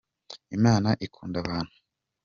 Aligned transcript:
Imana 0.57 0.89
ikunda 1.05 1.37
abantu. 1.43 1.75